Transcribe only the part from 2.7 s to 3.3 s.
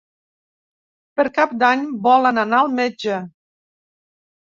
metge.